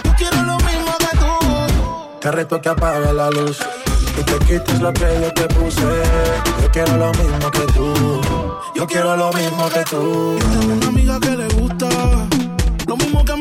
Yo 0.04 0.14
quiero 0.16 0.42
lo 0.42 0.56
mismo 0.58 0.96
que 0.98 1.16
tú. 1.18 2.20
Te 2.20 2.30
reto 2.30 2.62
que 2.62 2.68
apague 2.68 3.12
la 3.12 3.30
luz 3.30 3.58
y 4.16 4.22
te 4.22 4.38
quites 4.38 4.80
lo 4.80 4.92
que 4.92 5.20
yo 5.20 5.32
te 5.32 5.52
puse. 5.52 5.82
Yo 6.62 6.70
quiero 6.70 6.96
lo 6.96 7.10
mismo 7.10 7.50
que 7.50 7.72
tú. 7.72 8.20
Yo 8.76 8.86
quiero 8.86 9.16
lo 9.16 9.32
mismo 9.32 9.68
que 9.68 9.82
tú. 9.82 10.38
Tengo 10.38 10.74
una 10.74 10.86
amiga 10.86 11.18
que 11.18 11.30
le 11.30 11.48
gusta 11.48 11.88
lo 12.86 12.96
mismo 12.96 13.24
que 13.24 13.36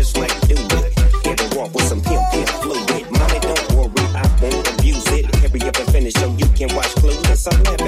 just 0.00 0.16
like 0.16 0.32
do 0.48 0.54
it. 0.54 0.94
Get 1.24 1.40
a 1.42 1.58
walk 1.58 1.74
with 1.74 1.84
some 1.84 2.00
pimp, 2.00 2.22
pimp 2.32 2.48
fluid. 2.62 3.04
Mommy, 3.10 3.38
don't 3.40 3.72
worry, 3.76 4.06
I 4.16 4.24
won't 4.40 4.66
abuse 4.72 5.06
it. 5.08 5.26
Hurry 5.36 5.60
up 5.68 5.76
and 5.76 5.92
finish 5.92 6.14
so 6.14 6.26
you 6.38 6.48
can 6.56 6.74
watch 6.74 6.92
Clueless. 7.00 7.46
I 7.46 7.60
left 7.60 7.79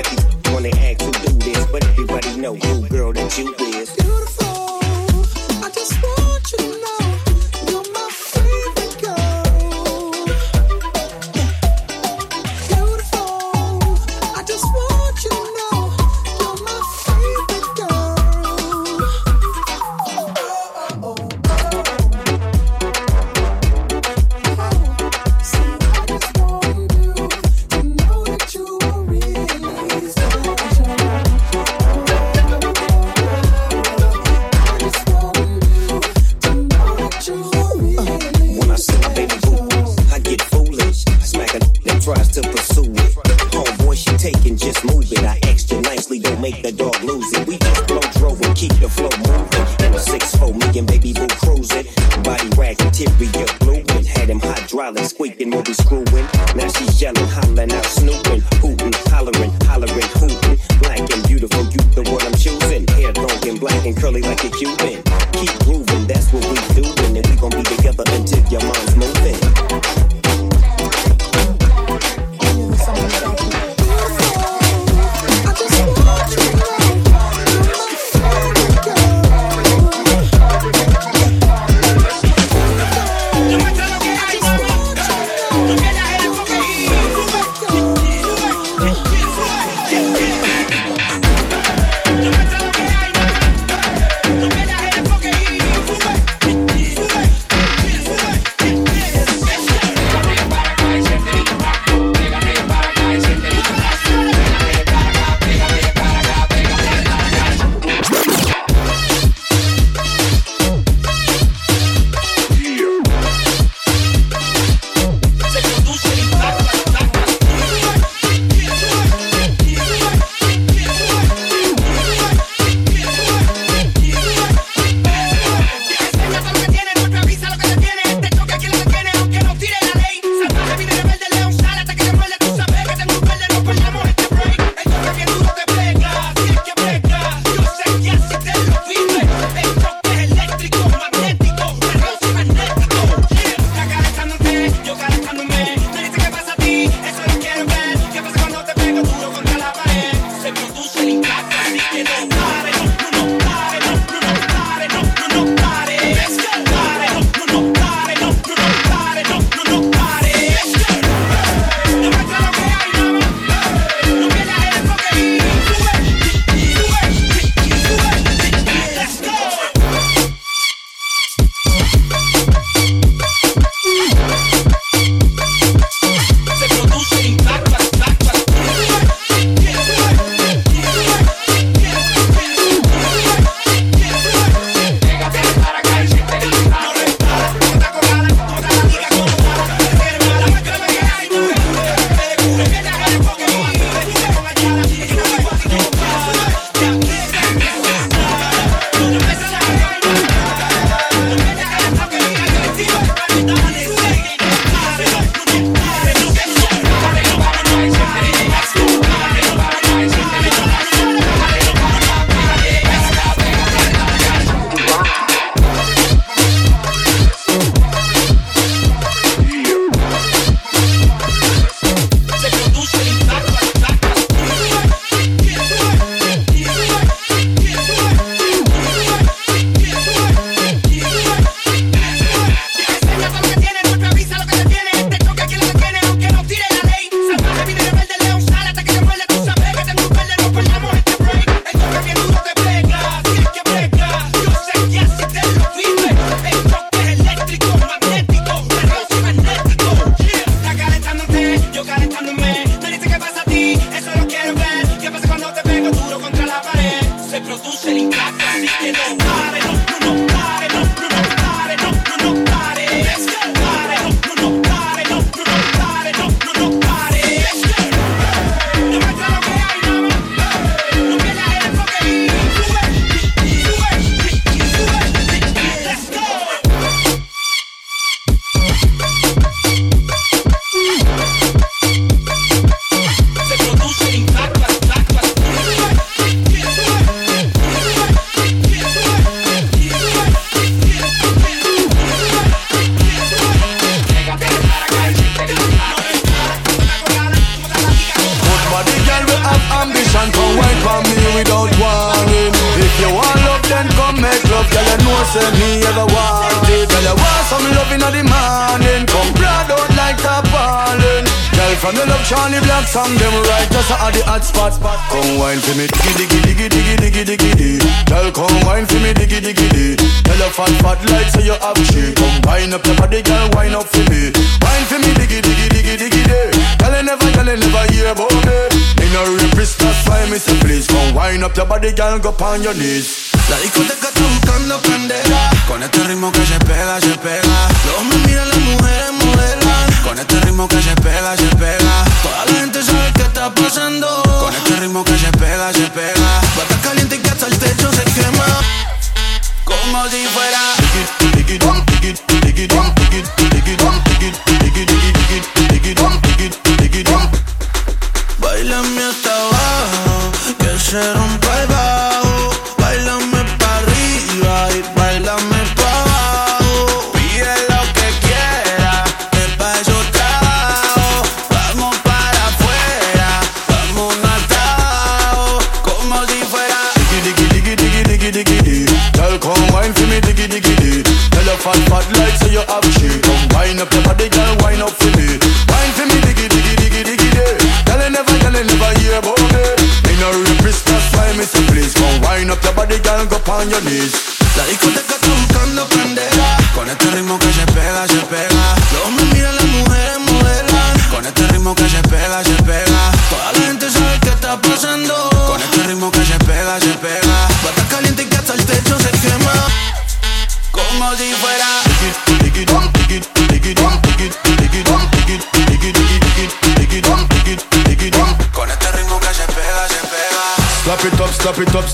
ser 360.92 361.16
un 361.16 361.40
baby 361.40 361.71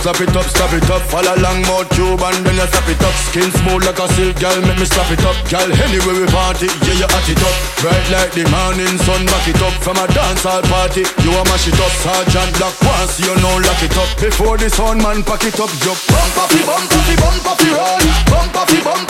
slap 0.08 0.24
it 0.24 0.36
up, 0.36 0.48
slap 0.48 0.72
it 0.72 0.88
up. 0.88 1.02
Follow 1.12 1.36
long 1.44 1.60
mouth 1.68 1.88
tube 1.92 2.22
and 2.22 2.40
then 2.40 2.56
you 2.56 2.68
slap 2.72 2.88
it 2.88 3.02
up. 3.04 3.12
Skin 3.28 3.50
smooth 3.60 3.84
like 3.84 4.00
a 4.00 4.08
silk, 4.16 4.40
girl, 4.40 4.56
make 4.64 4.80
me 4.80 4.86
slap 4.88 5.10
it 5.12 5.20
up. 5.20 5.36
Girl, 5.52 5.68
anyway 5.68 6.14
we 6.16 6.26
party, 6.32 6.68
yeah, 6.88 6.96
you 6.96 7.08
at 7.08 7.28
it 7.28 7.42
up. 7.44 7.56
Bright 7.84 8.06
like 8.08 8.32
the 8.32 8.48
morning 8.48 8.96
sun, 9.04 9.26
back 9.28 9.44
it 9.48 9.60
up. 9.60 9.74
From 9.84 10.00
a 10.00 10.06
dancehall 10.08 10.64
party, 10.72 11.04
you 11.20 11.30
a 11.36 11.42
mash 11.52 11.68
it 11.68 11.76
up. 11.76 11.92
Sergeant 12.00 12.56
Black 12.56 12.72
once, 12.80 13.20
you 13.20 13.34
know, 13.36 13.60
lock 13.60 13.82
it 13.84 13.96
up. 14.00 14.08
Before 14.16 14.56
the 14.56 14.70
sun, 14.70 14.96
man, 15.04 15.20
pack 15.24 15.44
it 15.44 15.60
up, 15.60 15.68
jump. 15.84 16.00
Bump, 16.08 16.30
puffy, 16.32 16.62
bump, 16.64 16.88
puffy, 16.88 17.14
bump, 17.20 17.38
puffy, 17.44 17.70
run. 17.76 18.02
Bump, 18.32 18.48
puffy, 18.56 18.80
bump, 18.80 19.07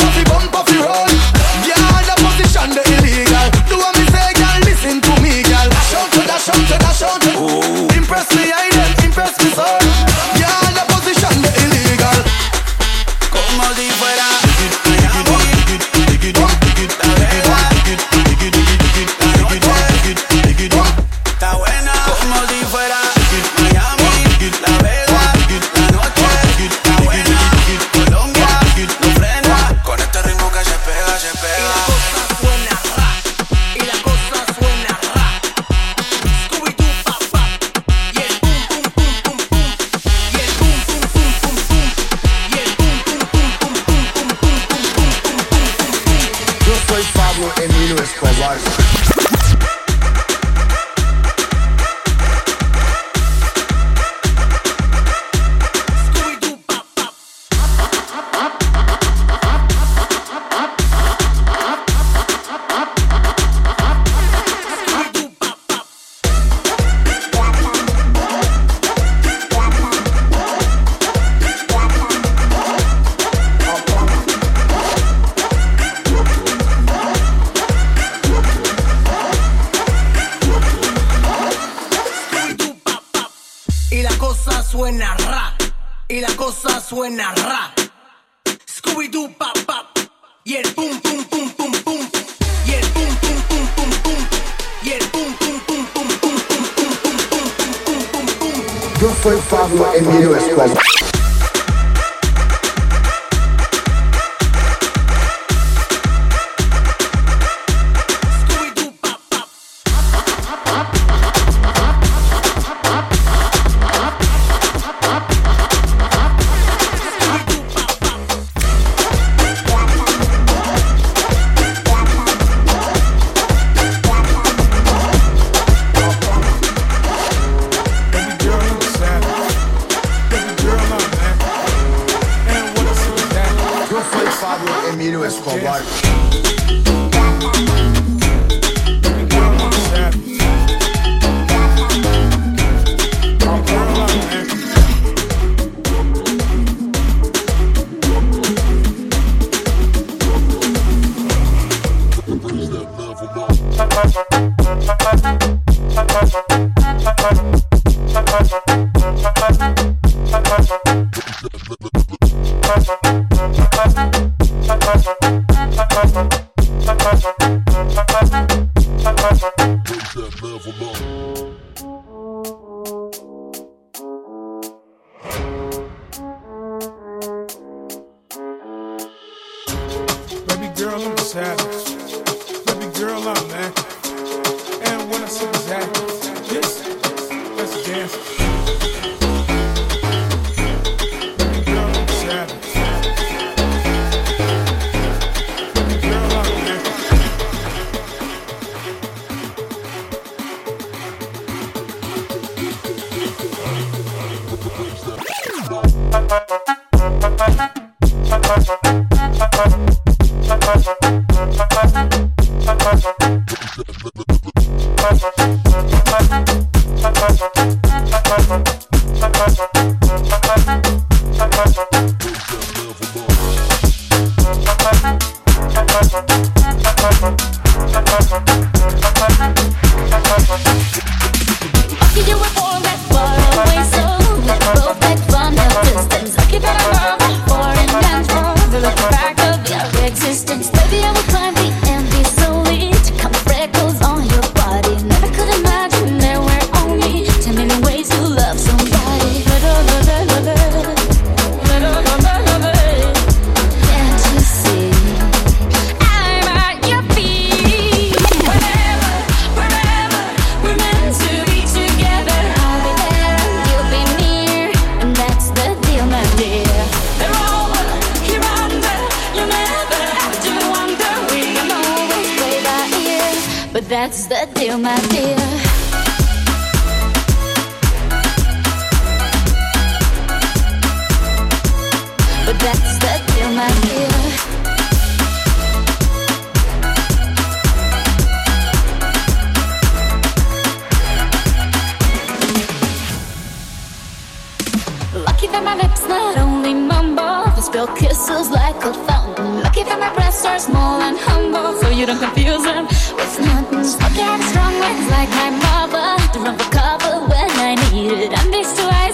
feels 298.38 298.50
like 298.50 298.76
a 298.84 298.94
fountain. 298.94 299.62
Lucky 299.62 299.82
that 299.82 299.98
my 299.98 300.14
breasts 300.14 300.44
are 300.44 300.58
small 300.60 301.00
and 301.02 301.18
humble, 301.18 301.74
so 301.80 301.88
you 301.90 302.06
don't 302.06 302.20
confuse 302.20 302.62
them 302.62 302.84
with 302.86 303.34
nothing. 303.40 303.82
Lucky 303.98 304.22
I'm 304.22 304.42
strong 304.50 304.74
legs 304.78 305.06
like 305.10 305.30
my 305.42 305.50
mother, 305.66 306.08
to 306.32 306.38
run 306.38 306.56
for 306.56 306.70
cover 306.70 307.14
when 307.26 307.50
I 307.50 307.74
need 307.90 308.12
it. 308.12 308.38
I'm 308.38 308.50
this 308.50 308.70
to 308.78 308.84
I 308.84 309.07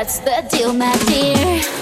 That's 0.00 0.18
the 0.20 0.48
deal, 0.48 0.72
my 0.72 0.96
dear. 1.08 1.79